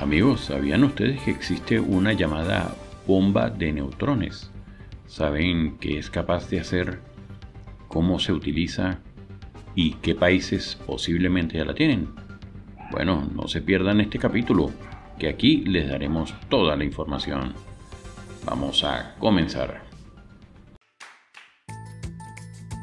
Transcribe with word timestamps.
Amigos, 0.00 0.42
¿sabían 0.42 0.84
ustedes 0.84 1.20
que 1.22 1.32
existe 1.32 1.80
una 1.80 2.12
llamada 2.12 2.72
bomba 3.04 3.50
de 3.50 3.72
neutrones? 3.72 4.48
¿Saben 5.08 5.76
qué 5.78 5.98
es 5.98 6.08
capaz 6.08 6.48
de 6.48 6.60
hacer? 6.60 7.00
¿Cómo 7.88 8.20
se 8.20 8.32
utiliza? 8.32 9.00
¿Y 9.74 9.94
qué 9.94 10.14
países 10.14 10.78
posiblemente 10.86 11.58
ya 11.58 11.64
la 11.64 11.74
tienen? 11.74 12.10
Bueno, 12.92 13.28
no 13.34 13.48
se 13.48 13.60
pierdan 13.60 14.00
este 14.00 14.20
capítulo, 14.20 14.70
que 15.18 15.28
aquí 15.28 15.64
les 15.64 15.88
daremos 15.88 16.32
toda 16.48 16.76
la 16.76 16.84
información. 16.84 17.54
Vamos 18.46 18.84
a 18.84 19.16
comenzar. 19.18 19.82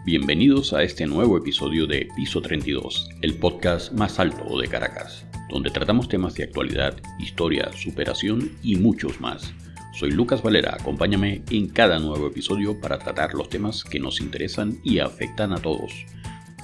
Bienvenidos 0.06 0.74
a 0.74 0.84
este 0.84 1.08
nuevo 1.08 1.38
episodio 1.38 1.88
de 1.88 2.10
Piso 2.14 2.42
32, 2.42 3.10
el 3.22 3.36
podcast 3.36 3.94
más 3.94 4.20
alto 4.20 4.60
de 4.60 4.68
Caracas 4.68 5.26
donde 5.50 5.70
tratamos 5.70 6.10
temas 6.10 6.36
de 6.36 6.44
actualidad, 6.44 6.96
historia, 7.20 7.72
superación 7.74 8.52
y 8.64 8.76
muchos 8.76 9.20
más. 9.22 9.54
Soy 9.98 10.12
Lucas 10.12 10.42
Valera, 10.42 10.76
acompáñame 10.78 11.42
en 11.50 11.68
cada 11.70 12.00
nuevo 12.00 12.28
episodio 12.28 12.80
para 12.82 13.00
tratar 13.00 13.34
los 13.34 13.50
temas 13.50 13.84
que 13.84 14.00
nos 14.00 14.20
interesan 14.20 14.80
y 14.84 15.00
afectan 15.00 15.54
a 15.54 15.58
todos. 15.58 15.94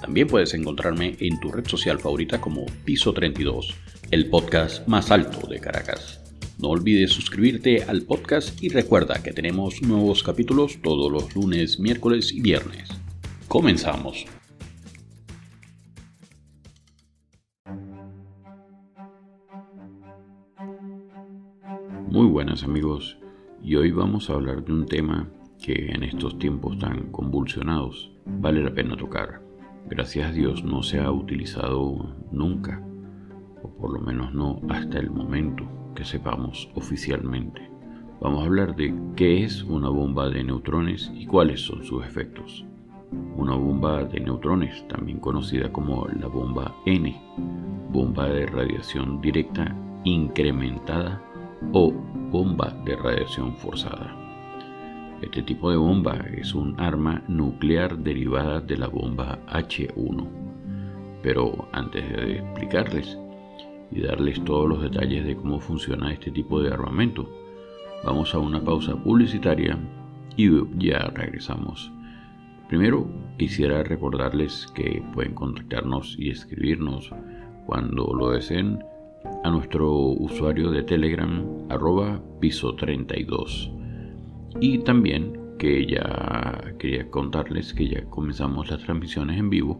También 0.02 0.28
puedes 0.28 0.54
encontrarme 0.54 1.16
en 1.20 1.40
tu 1.40 1.52
red 1.52 1.66
social 1.66 2.00
favorita 2.00 2.42
como 2.42 2.66
Piso 2.84 3.14
32, 3.14 3.74
el 4.10 4.30
podcast 4.30 4.86
más 4.88 5.12
alto 5.12 5.48
de 5.48 5.60
Caracas. 5.60 6.20
No 6.58 6.70
olvides 6.70 7.12
suscribirte 7.12 7.84
al 7.84 8.02
podcast 8.02 8.62
y 8.62 8.70
recuerda 8.70 9.24
que 9.24 9.32
tenemos 9.32 9.82
nuevos 9.82 10.24
capítulos 10.24 10.80
todos 10.84 11.12
los 11.12 11.34
lunes, 11.36 11.80
miércoles 11.80 12.32
y 12.34 12.42
viernes. 12.42 12.90
Comenzamos. 13.48 14.26
Muy 22.12 22.28
buenas 22.28 22.66
amigos, 22.66 23.18
y 23.64 23.78
hoy 23.78 23.94
vamos 23.94 24.30
a 24.30 24.34
hablar 24.34 24.66
de 24.66 24.74
un 24.74 24.86
tema 24.86 25.30
que 25.64 25.94
en 25.94 26.04
estos 26.04 26.38
tiempos 26.38 26.78
tan 26.78 27.10
convulsionados 27.10 28.12
vale 28.26 28.62
la 28.62 28.74
pena 28.74 28.98
tocar. 28.98 29.42
Gracias 29.90 30.28
a 30.28 30.34
Dios 30.34 30.62
no 30.62 30.84
se 30.84 31.00
ha 31.00 31.10
utilizado 31.10 32.14
nunca, 32.30 32.84
o 33.64 33.70
por 33.78 33.94
lo 33.94 34.02
menos 34.02 34.34
no 34.34 34.60
hasta 34.68 35.00
el 35.00 35.10
momento 35.10 35.64
que 35.96 36.04
sepamos 36.04 36.70
oficialmente. 36.76 37.72
Vamos 38.20 38.44
a 38.44 38.46
hablar 38.48 38.76
de 38.76 38.94
qué 39.16 39.46
es 39.46 39.64
una 39.64 39.88
bomba 39.88 40.28
de 40.28 40.44
neutrones 40.44 41.10
y 41.16 41.26
cuáles 41.26 41.62
son 41.62 41.82
sus 41.86 42.06
efectos. 42.06 42.66
Una 43.38 43.56
bomba 43.56 44.04
de 44.04 44.20
neutrones, 44.20 44.86
también 44.90 45.22
conocida 45.22 45.72
como 45.72 46.06
la 46.10 46.28
bomba 46.28 46.76
N, 46.86 47.18
bomba 47.90 48.28
de 48.28 48.48
radiación 48.48 49.22
directa 49.22 49.74
incrementada 50.04 51.24
o 51.74 51.92
bomba 52.32 52.76
de 52.86 52.96
radiación 52.96 53.56
forzada. 53.58 54.16
Este 55.22 55.44
tipo 55.44 55.70
de 55.70 55.78
bomba 55.78 56.18
es 56.36 56.56
un 56.56 56.80
arma 56.80 57.22
nuclear 57.28 57.98
derivada 57.98 58.60
de 58.60 58.78
la 58.78 58.88
bomba 58.88 59.40
H1. 59.48 60.28
Pero 61.22 61.68
antes 61.72 62.10
de 62.10 62.38
explicarles 62.40 63.20
y 63.92 64.02
darles 64.02 64.44
todos 64.44 64.68
los 64.68 64.82
detalles 64.82 65.24
de 65.24 65.36
cómo 65.36 65.60
funciona 65.60 66.12
este 66.12 66.32
tipo 66.32 66.60
de 66.62 66.74
armamento, 66.74 67.30
vamos 68.04 68.34
a 68.34 68.40
una 68.40 68.62
pausa 68.62 68.96
publicitaria 68.96 69.78
y 70.36 70.50
ya 70.80 71.12
regresamos. 71.14 71.92
Primero 72.68 73.06
quisiera 73.38 73.84
recordarles 73.84 74.66
que 74.74 75.04
pueden 75.14 75.36
contactarnos 75.36 76.16
y 76.18 76.30
escribirnos 76.30 77.12
cuando 77.66 78.14
lo 78.14 78.32
deseen 78.32 78.80
a 79.44 79.50
nuestro 79.50 79.92
usuario 79.92 80.72
de 80.72 80.84
Telegram 80.84 81.44
arroba 81.70 82.22
piso 82.40 82.76
32 82.76 83.72
y 84.60 84.80
también 84.80 85.56
que 85.58 85.86
ya 85.86 86.74
quería 86.80 87.10
contarles 87.10 87.74
que 87.74 87.88
ya 87.88 88.04
comenzamos 88.06 88.70
las 88.70 88.82
transmisiones 88.82 89.40
en 89.40 89.50
vivo 89.50 89.80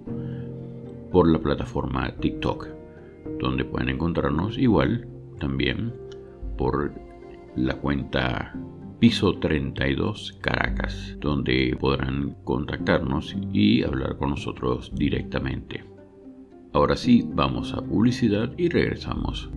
por 1.12 1.30
la 1.30 1.40
plataforma 1.40 2.16
TikTok 2.16 2.68
donde 3.40 3.66
pueden 3.66 3.90
encontrarnos 3.90 4.58
igual 4.58 5.08
también 5.40 5.94
por 6.58 6.94
la 7.56 7.76
cuenta 7.76 8.56
piso 9.00 9.40
32 9.40 10.38
Caracas 10.42 11.18
donde 11.20 11.76
podrán 11.80 12.36
contactarnos 12.44 13.36
y 13.52 13.84
hablar 13.84 14.18
con 14.18 14.30
nosotros 14.32 14.92
directamente 14.94 15.91
Ahora 16.74 16.96
sí, 16.96 17.28
vamos 17.28 17.74
a 17.74 17.82
publicidad 17.82 18.50
y 18.58 18.70
regresamos. 18.70 19.50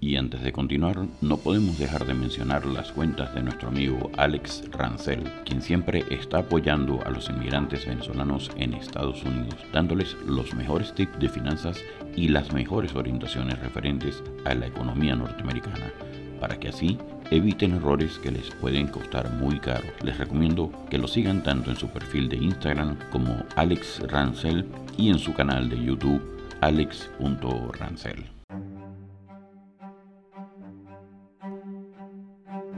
Y 0.00 0.16
antes 0.16 0.42
de 0.42 0.50
continuar, 0.50 1.06
no 1.20 1.36
podemos 1.36 1.78
dejar 1.78 2.04
de 2.04 2.14
mencionar 2.14 2.66
las 2.66 2.90
cuentas 2.90 3.32
de 3.32 3.42
nuestro 3.44 3.68
amigo 3.68 4.10
Alex 4.16 4.64
Rancel, 4.72 5.22
quien 5.44 5.62
siempre 5.62 6.04
está 6.10 6.38
apoyando 6.38 6.98
a 7.06 7.10
los 7.10 7.30
inmigrantes 7.30 7.86
venezolanos 7.86 8.50
en 8.56 8.74
Estados 8.74 9.22
Unidos, 9.22 9.54
dándoles 9.72 10.16
los 10.26 10.52
mejores 10.52 10.92
tips 10.92 11.20
de 11.20 11.28
finanzas 11.28 11.80
y 12.16 12.26
las 12.26 12.52
mejores 12.52 12.96
orientaciones 12.96 13.60
referentes 13.60 14.20
a 14.44 14.54
la 14.56 14.66
economía 14.66 15.14
norteamericana, 15.14 15.92
para 16.40 16.58
que 16.58 16.70
así 16.70 16.98
eviten 17.30 17.74
errores 17.74 18.18
que 18.18 18.30
les 18.30 18.50
pueden 18.50 18.88
costar 18.88 19.30
muy 19.34 19.58
caro. 19.58 19.84
Les 20.04 20.18
recomiendo 20.18 20.70
que 20.90 20.98
lo 20.98 21.06
sigan 21.06 21.42
tanto 21.42 21.70
en 21.70 21.76
su 21.76 21.88
perfil 21.88 22.28
de 22.28 22.36
Instagram 22.36 22.96
como 23.10 23.44
Alex 23.56 24.02
Rancel 24.08 24.66
y 24.96 25.10
en 25.10 25.18
su 25.18 25.32
canal 25.32 25.68
de 25.68 25.84
YouTube 25.84 26.22
alex.rancel. 26.60 28.24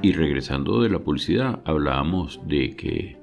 Y 0.02 0.12
regresando 0.12 0.82
de 0.82 0.88
la 0.88 0.98
publicidad, 0.98 1.60
hablábamos 1.64 2.40
de 2.46 2.74
que 2.74 3.16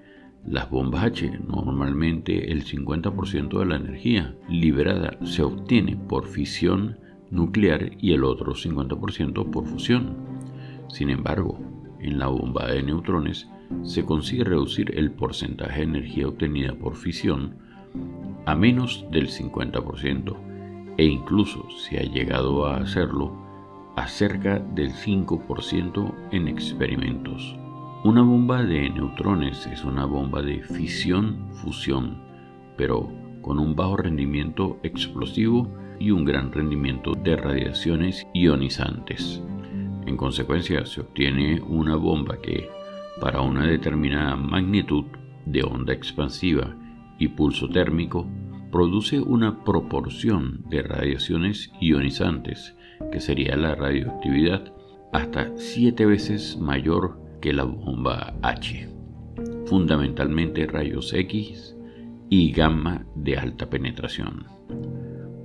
las 0.45 0.69
bombas 0.69 1.03
H, 1.03 1.39
normalmente 1.45 2.51
el 2.51 2.63
50% 2.63 3.59
de 3.59 3.65
la 3.65 3.75
energía 3.75 4.35
liberada 4.47 5.17
se 5.25 5.43
obtiene 5.43 5.97
por 5.97 6.25
fisión 6.27 6.97
nuclear 7.29 7.91
y 7.99 8.13
el 8.13 8.23
otro 8.23 8.53
50% 8.53 9.51
por 9.51 9.65
fusión. 9.65 10.38
Sin 10.89 11.09
embargo, 11.09 11.59
en 11.99 12.19
la 12.19 12.27
bomba 12.27 12.67
de 12.67 12.83
neutrones 12.83 13.47
se 13.83 14.03
consigue 14.03 14.43
reducir 14.43 14.97
el 14.97 15.11
porcentaje 15.11 15.81
de 15.81 15.87
energía 15.87 16.27
obtenida 16.27 16.73
por 16.73 16.95
fisión 16.95 17.57
a 18.45 18.55
menos 18.55 19.05
del 19.11 19.29
50% 19.29 20.35
e 20.97 21.05
incluso 21.05 21.69
se 21.69 21.99
ha 21.99 22.03
llegado 22.03 22.65
a 22.65 22.77
hacerlo 22.77 23.31
a 23.95 24.07
cerca 24.07 24.59
del 24.59 24.91
5% 24.91 26.13
en 26.31 26.47
experimentos. 26.47 27.55
Una 28.03 28.21
bomba 28.21 28.63
de 28.63 28.89
neutrones 28.89 29.67
es 29.67 29.83
una 29.83 30.05
bomba 30.05 30.41
de 30.41 30.61
fisión-fusión, 30.61 32.17
pero 32.77 33.11
con 33.41 33.59
un 33.59 33.75
bajo 33.75 33.97
rendimiento 33.97 34.79
explosivo 34.83 35.67
y 35.99 36.11
un 36.11 36.23
gran 36.23 36.51
rendimiento 36.51 37.13
de 37.13 37.35
radiaciones 37.35 38.25
ionizantes. 38.33 39.43
En 40.09 40.17
consecuencia, 40.17 40.87
se 40.87 41.01
obtiene 41.01 41.61
una 41.61 41.95
bomba 41.95 42.41
que, 42.41 42.67
para 43.21 43.41
una 43.41 43.67
determinada 43.67 44.35
magnitud 44.35 45.05
de 45.45 45.61
onda 45.61 45.93
expansiva 45.93 46.75
y 47.19 47.27
pulso 47.27 47.69
térmico, 47.69 48.25
produce 48.71 49.19
una 49.19 49.63
proporción 49.63 50.63
de 50.67 50.81
radiaciones 50.81 51.71
ionizantes, 51.79 52.75
que 53.11 53.19
sería 53.19 53.55
la 53.55 53.75
radioactividad, 53.75 54.73
hasta 55.13 55.55
7 55.55 56.07
veces 56.07 56.57
mayor 56.57 57.21
que 57.39 57.53
la 57.53 57.65
bomba 57.65 58.33
H, 58.41 58.89
fundamentalmente 59.67 60.65
rayos 60.65 61.13
X 61.13 61.77
y 62.29 62.51
gamma 62.51 63.05
de 63.13 63.37
alta 63.37 63.69
penetración. 63.69 64.47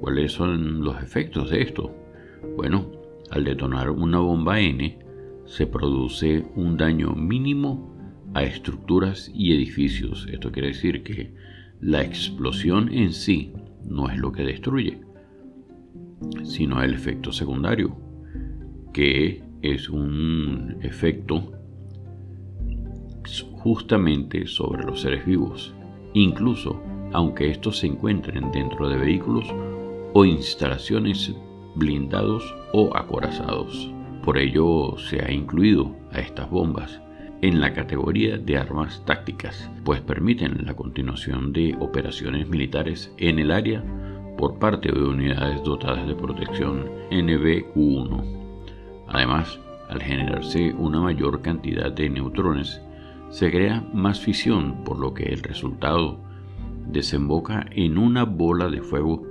¿Cuáles 0.01 0.33
son 0.33 0.81
los 0.83 1.03
efectos 1.03 1.51
de 1.51 1.61
esto? 1.61 1.95
Bueno, 2.57 3.04
al 3.31 3.45
detonar 3.45 3.91
una 3.91 4.19
bomba 4.19 4.61
N, 4.61 4.99
se 5.45 5.67
produce 5.67 6.45
un 6.57 6.77
daño 6.77 7.13
mínimo 7.13 7.95
a 8.35 8.43
estructuras 8.43 9.31
y 9.35 9.53
edificios. 9.53 10.27
Esto 10.31 10.51
quiere 10.51 10.69
decir 10.69 11.03
que 11.03 11.35
la 11.81 12.03
explosión 12.03 12.93
en 12.93 13.13
sí 13.13 13.53
no 13.85 14.09
es 14.09 14.19
lo 14.19 14.33
que 14.33 14.43
destruye, 14.43 15.01
sino 16.43 16.83
el 16.83 16.95
efecto 16.95 17.33
secundario, 17.33 17.97
que 18.93 19.43
es 19.63 19.89
un 19.89 20.77
efecto 20.83 21.53
justamente 23.53 24.47
sobre 24.47 24.85
los 24.85 25.01
seres 25.01 25.25
vivos, 25.25 25.75
incluso 26.13 26.83
aunque 27.13 27.51
estos 27.51 27.79
se 27.79 27.87
encuentren 27.87 28.51
dentro 28.53 28.89
de 28.89 28.97
vehículos 28.97 29.47
o 30.13 30.25
instalaciones 30.25 31.35
blindados 31.77 32.55
o 32.77 32.91
acorazados. 32.97 33.89
Por 34.25 34.37
ello 34.37 34.97
se 34.99 35.25
ha 35.25 35.31
incluido 35.31 35.95
a 36.11 36.19
estas 36.19 36.51
bombas 36.51 37.01
en 37.41 37.61
la 37.61 37.73
categoría 37.73 38.37
de 38.37 38.59
armas 38.59 39.01
tácticas, 39.07 39.71
pues 39.85 40.01
permiten 40.01 40.67
la 40.67 40.75
continuación 40.75 41.53
de 41.53 41.77
operaciones 41.79 42.49
militares 42.49 43.15
en 43.19 43.39
el 43.39 43.53
área 43.53 43.85
por 44.37 44.59
parte 44.59 44.91
de 44.91 45.05
unidades 45.05 45.63
dotadas 45.63 46.09
de 46.09 46.17
protección 46.17 46.91
NBQ1. 47.13 48.25
Además, 49.07 49.61
al 49.89 50.03
generarse 50.03 50.75
una 50.77 51.01
mayor 51.01 51.43
cantidad 51.43 51.93
de 51.93 52.11
neutrones, 52.11 52.83
se 53.31 53.53
crea 53.53 53.85
más 53.93 54.19
fisión, 54.19 54.83
por 54.83 54.99
lo 54.99 55.15
que 55.15 55.25
el 55.25 55.45
resultado 55.45 56.19
desemboca 56.89 57.67
en 57.71 57.99
una 57.99 58.25
bola 58.25 58.69
de 58.69 58.81
fuego 58.81 59.23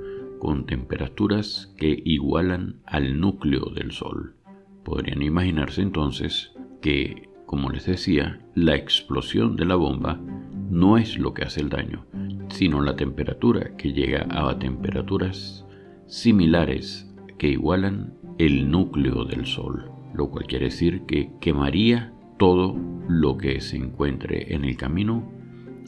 con 0.43 0.65
temperaturas 0.65 1.73
que 1.77 2.01
igualan 2.03 2.81
al 2.85 3.17
núcleo 3.17 3.71
del 3.73 3.93
Sol. 3.93 4.35
Podrían 4.83 5.21
imaginarse 5.21 5.81
entonces 5.81 6.51
que, 6.81 7.29
como 7.45 7.69
les 7.69 7.85
decía, 7.85 8.41
la 8.53 8.75
explosión 8.75 9.55
de 9.55 9.63
la 9.63 9.75
bomba 9.75 10.19
no 10.69 10.97
es 10.97 11.17
lo 11.17 11.33
que 11.33 11.43
hace 11.45 11.61
el 11.61 11.69
daño, 11.69 12.05
sino 12.49 12.81
la 12.81 12.97
temperatura 12.97 13.77
que 13.77 13.93
llega 13.93 14.27
a 14.31 14.59
temperaturas 14.59 15.65
similares 16.07 17.09
que 17.37 17.47
igualan 17.47 18.13
el 18.37 18.69
núcleo 18.69 19.23
del 19.23 19.45
Sol, 19.45 19.89
lo 20.13 20.29
cual 20.29 20.45
quiere 20.45 20.65
decir 20.65 21.03
que 21.03 21.31
quemaría 21.39 22.11
todo 22.37 22.75
lo 23.07 23.37
que 23.37 23.61
se 23.61 23.77
encuentre 23.77 24.53
en 24.53 24.65
el 24.65 24.75
camino, 24.75 25.23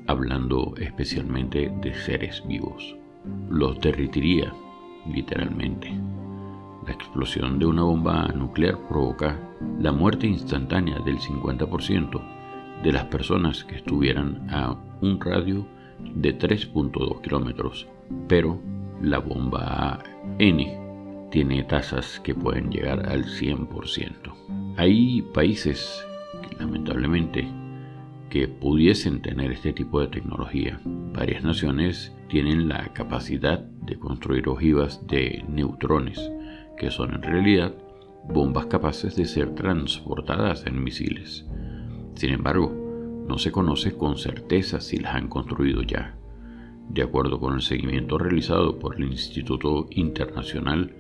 hablando 0.08 0.76
especialmente 0.78 1.74
de 1.82 1.94
seres 1.94 2.42
vivos. 2.48 2.96
Los 3.50 3.80
derritiría, 3.80 4.54
literalmente. 5.08 5.92
La 6.86 6.94
explosión 6.94 7.58
de 7.58 7.66
una 7.66 7.84
bomba 7.84 8.28
nuclear 8.30 8.78
provoca 8.88 9.40
la 9.80 9.92
muerte 9.92 10.28
instantánea 10.28 11.00
del 11.00 11.18
50% 11.18 12.22
de 12.84 12.92
las 12.92 13.06
personas 13.06 13.64
que 13.64 13.78
estuvieran 13.78 14.48
a 14.50 14.76
un 15.02 15.20
radio 15.20 15.66
de 16.16 16.38
3.2 16.38 17.22
kilómetros, 17.22 17.88
pero 18.28 18.60
la 19.02 19.20
bomba 19.20 20.00
N 20.38 21.30
tiene 21.32 21.64
tasas 21.64 22.20
que 22.20 22.36
pueden 22.36 22.70
llegar 22.70 23.10
al 23.10 23.26
100%. 23.26 24.76
Hay 24.78 25.22
países, 25.34 26.06
lamentablemente, 26.60 27.48
que 28.30 28.48
pudiesen 28.48 29.22
tener 29.22 29.52
este 29.52 29.74
tipo 29.74 30.02
de 30.02 30.08
tecnología. 30.08 30.80
Varias 30.86 31.44
naciones 31.44 32.16
tienen 32.30 32.68
la 32.68 32.92
capacidad 32.94 33.60
de 33.60 33.98
construir 33.98 34.50
ojivas 34.50 35.06
de 35.08 35.44
neutrones, 35.48 36.32
que 36.78 36.92
son 36.92 37.14
en 37.14 37.22
realidad 37.22 37.74
bombas 38.28 38.66
capaces 38.66 39.16
de 39.16 39.26
ser 39.26 39.54
transportadas 39.56 40.66
en 40.66 40.84
misiles. 40.84 41.46
Sin 42.16 42.32
embargo, 42.32 42.74
no 43.28 43.38
se 43.38 43.52
conoce 43.52 43.96
con 43.96 44.18
certeza 44.18 44.80
si 44.82 44.98
las 44.98 45.16
han 45.16 45.28
construido 45.28 45.82
ya. 45.82 46.18
De 46.90 47.02
acuerdo 47.02 47.40
con 47.40 47.56
el 47.56 47.62
seguimiento 47.62 48.18
realizado 48.18 48.78
por 48.78 48.96
el 48.96 49.06
Instituto 49.06 49.88
Internacional 49.92 50.94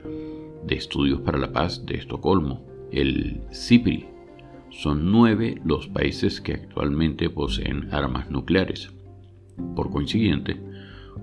de 0.65 0.75
Estudios 0.75 1.21
para 1.21 1.37
la 1.37 1.51
Paz 1.51 1.85
de 1.85 1.95
Estocolmo, 1.95 2.65
el 2.91 3.41
CIPRI, 3.51 4.07
son 4.75 5.09
nueve 5.11 5.61
los 5.63 5.87
países 5.87 6.41
que 6.41 6.53
actualmente 6.53 7.29
poseen 7.29 7.93
armas 7.93 8.29
nucleares. 8.29 8.91
Por 9.75 9.89
consiguiente, 9.89 10.59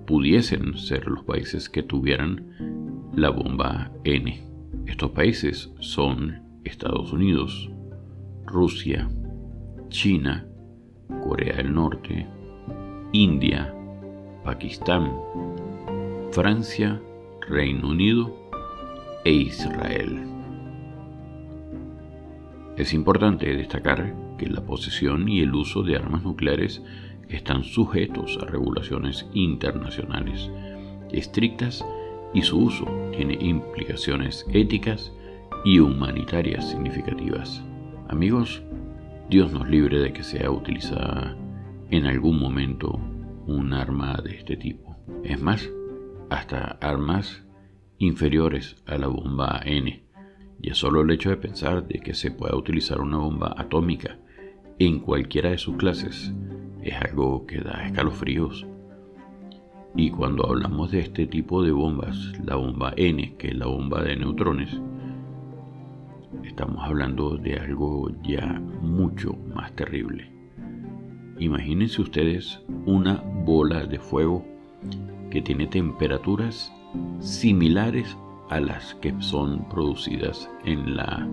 pudiesen 0.06 0.78
ser 0.78 1.06
los 1.06 1.22
países 1.24 1.68
que 1.68 1.82
tuvieran 1.82 3.10
la 3.14 3.28
bomba 3.28 3.92
N. 4.04 4.42
Estos 4.86 5.10
países 5.10 5.70
son 5.80 6.42
Estados 6.64 7.12
Unidos, 7.12 7.70
Rusia, 8.46 9.10
China, 9.90 10.46
Corea 11.22 11.56
del 11.56 11.74
Norte, 11.74 12.26
India, 13.12 13.74
Pakistán, 14.44 15.12
Francia, 16.30 17.00
Reino 17.46 17.90
Unido 17.90 18.34
e 19.24 19.32
Israel. 19.32 20.41
Es 22.76 22.94
importante 22.94 23.54
destacar 23.54 24.14
que 24.38 24.46
la 24.46 24.64
posesión 24.64 25.28
y 25.28 25.40
el 25.40 25.54
uso 25.54 25.82
de 25.82 25.96
armas 25.96 26.22
nucleares 26.22 26.82
están 27.28 27.64
sujetos 27.64 28.38
a 28.42 28.46
regulaciones 28.46 29.26
internacionales 29.34 30.50
estrictas 31.12 31.84
y 32.34 32.42
su 32.42 32.58
uso 32.58 32.86
tiene 33.14 33.34
implicaciones 33.40 34.46
éticas 34.52 35.12
y 35.64 35.78
humanitarias 35.78 36.70
significativas. 36.70 37.62
Amigos, 38.08 38.62
Dios 39.28 39.52
nos 39.52 39.68
libre 39.68 40.00
de 40.00 40.12
que 40.12 40.22
sea 40.22 40.50
utilizada 40.50 41.36
en 41.90 42.06
algún 42.06 42.40
momento 42.40 42.98
un 43.46 43.72
arma 43.72 44.16
de 44.22 44.36
este 44.36 44.56
tipo. 44.56 44.96
Es 45.24 45.40
más, 45.40 45.68
hasta 46.30 46.78
armas 46.80 47.44
inferiores 47.98 48.82
a 48.86 48.96
la 48.96 49.08
bomba 49.08 49.60
N. 49.64 50.01
Ya 50.62 50.74
solo 50.74 51.00
el 51.00 51.10
hecho 51.10 51.30
de 51.30 51.36
pensar 51.36 51.86
de 51.88 51.98
que 51.98 52.14
se 52.14 52.30
pueda 52.30 52.56
utilizar 52.56 53.00
una 53.00 53.18
bomba 53.18 53.52
atómica 53.58 54.18
en 54.78 55.00
cualquiera 55.00 55.50
de 55.50 55.58
sus 55.58 55.76
clases 55.76 56.32
es 56.82 56.94
algo 56.94 57.46
que 57.46 57.60
da 57.60 57.84
escalofríos. 57.86 58.66
Y 59.96 60.10
cuando 60.10 60.46
hablamos 60.46 60.92
de 60.92 61.00
este 61.00 61.26
tipo 61.26 61.62
de 61.62 61.72
bombas, 61.72 62.32
la 62.44 62.56
bomba 62.56 62.94
N, 62.96 63.36
que 63.36 63.48
es 63.48 63.56
la 63.56 63.66
bomba 63.66 64.02
de 64.02 64.16
neutrones, 64.16 64.80
estamos 66.44 66.82
hablando 66.82 67.36
de 67.36 67.58
algo 67.58 68.10
ya 68.22 68.60
mucho 68.80 69.36
más 69.54 69.74
terrible. 69.74 70.30
Imagínense 71.38 72.00
ustedes 72.00 72.60
una 72.86 73.22
bola 73.44 73.84
de 73.84 73.98
fuego 73.98 74.44
que 75.30 75.42
tiene 75.42 75.66
temperaturas 75.66 76.72
similares 77.18 78.16
a 78.52 78.60
las 78.60 78.94
que 78.96 79.14
son 79.20 79.66
producidas 79.70 80.50
en, 80.66 80.94
la, 80.94 81.26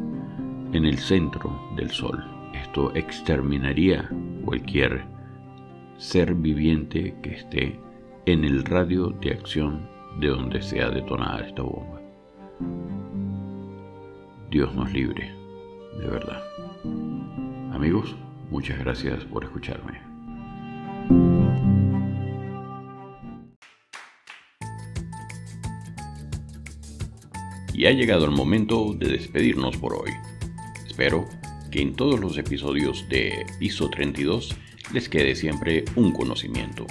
en 0.72 0.86
el 0.86 0.98
centro 0.98 1.54
del 1.76 1.90
Sol. 1.92 2.24
Esto 2.54 2.96
exterminaría 2.96 4.10
cualquier 4.46 5.04
ser 5.98 6.34
viviente 6.34 7.14
que 7.22 7.34
esté 7.34 7.78
en 8.26 8.46
el 8.46 8.64
radio 8.64 9.10
de 9.10 9.32
acción 9.32 9.86
de 10.22 10.30
donde 10.30 10.62
sea 10.62 10.90
detonada 10.92 11.42
esta 11.42 11.62
bomba. 11.62 12.00
Dios 14.50 14.74
nos 14.74 14.92
libre, 14.94 15.30
de 16.00 16.08
verdad. 16.08 16.42
Amigos, 17.74 18.16
muchas 18.50 18.80
gracias 18.80 19.26
por 19.26 19.44
escucharme. 19.44 20.09
Y 27.80 27.86
ha 27.86 27.92
llegado 27.92 28.26
el 28.26 28.32
momento 28.32 28.94
de 28.94 29.08
despedirnos 29.08 29.78
por 29.78 29.94
hoy. 29.94 30.12
Espero 30.86 31.30
que 31.72 31.82
en 31.82 31.96
todos 31.96 32.20
los 32.20 32.38
episodios 32.38 33.08
de 33.08 33.46
Piso 33.58 33.90
32 33.90 34.54
les 34.92 35.08
quede 35.08 35.34
siempre 35.34 35.86
un 35.96 36.12
conocimiento. 36.12 36.86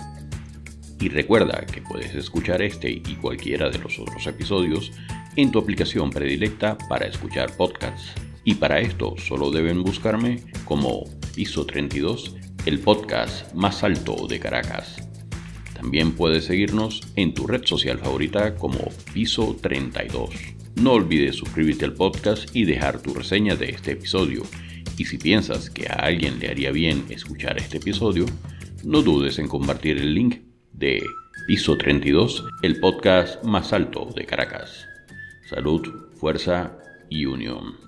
Y 0.98 1.10
recuerda 1.10 1.66
que 1.66 1.82
puedes 1.82 2.14
escuchar 2.14 2.62
este 2.62 2.90
y 2.90 3.16
cualquiera 3.16 3.68
de 3.68 3.80
los 3.80 3.98
otros 3.98 4.26
episodios 4.26 4.90
en 5.36 5.50
tu 5.50 5.58
aplicación 5.58 6.08
predilecta 6.08 6.78
para 6.88 7.06
escuchar 7.06 7.54
podcasts. 7.54 8.14
Y 8.44 8.54
para 8.54 8.80
esto 8.80 9.14
solo 9.18 9.50
deben 9.50 9.82
buscarme 9.82 10.42
como 10.64 11.04
Piso 11.34 11.66
32, 11.66 12.34
el 12.64 12.78
podcast 12.78 13.52
más 13.52 13.84
alto 13.84 14.26
de 14.26 14.40
Caracas. 14.40 15.06
También 15.74 16.12
puedes 16.12 16.46
seguirnos 16.46 17.02
en 17.14 17.34
tu 17.34 17.46
red 17.46 17.66
social 17.66 17.98
favorita 17.98 18.54
como 18.54 18.88
Piso 19.12 19.54
32. 19.60 20.30
No 20.80 20.92
olvides 20.92 21.34
suscribirte 21.34 21.84
al 21.84 21.94
podcast 21.94 22.54
y 22.54 22.64
dejar 22.64 23.02
tu 23.02 23.12
reseña 23.12 23.56
de 23.56 23.70
este 23.70 23.92
episodio 23.92 24.42
y 24.96 25.06
si 25.06 25.18
piensas 25.18 25.70
que 25.70 25.88
a 25.88 25.94
alguien 25.94 26.38
le 26.38 26.48
haría 26.48 26.70
bien 26.70 27.04
escuchar 27.08 27.58
este 27.58 27.78
episodio, 27.78 28.26
no 28.84 29.02
dudes 29.02 29.40
en 29.40 29.48
compartir 29.48 29.98
el 29.98 30.14
link 30.14 30.36
de 30.72 31.02
Piso 31.48 31.76
32, 31.76 32.44
el 32.62 32.78
podcast 32.78 33.42
más 33.42 33.72
alto 33.72 34.08
de 34.14 34.24
Caracas. 34.24 34.86
Salud, 35.48 35.82
fuerza 36.16 36.78
y 37.08 37.26
unión. 37.26 37.87